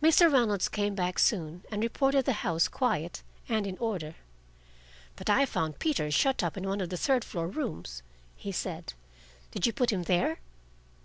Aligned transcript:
Mr. 0.00 0.32
Reynolds 0.32 0.68
came 0.68 0.94
back 0.94 1.18
soon, 1.18 1.64
and 1.72 1.82
reported 1.82 2.24
the 2.24 2.34
house 2.46 2.68
quiet 2.68 3.24
and 3.48 3.66
in 3.66 3.76
order. 3.78 4.14
"But 5.16 5.28
I 5.28 5.44
found 5.44 5.80
Peter 5.80 6.08
shut 6.12 6.44
up 6.44 6.56
in 6.56 6.68
one 6.68 6.80
of 6.80 6.88
the 6.88 6.96
third 6.96 7.24
floor 7.24 7.48
rooms," 7.48 8.04
he 8.36 8.52
said. 8.52 8.92
"Did 9.50 9.66
you 9.66 9.72
put 9.72 9.90
him 9.90 10.04
there?" 10.04 10.38